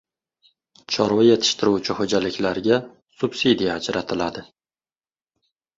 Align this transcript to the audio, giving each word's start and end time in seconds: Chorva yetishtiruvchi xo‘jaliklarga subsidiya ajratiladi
Chorva 0.95 1.25
yetishtiruvchi 1.33 1.97
xo‘jaliklarga 1.99 2.81
subsidiya 3.21 3.79
ajratiladi 3.79 4.49